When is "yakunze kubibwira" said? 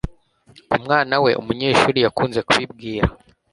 2.05-3.07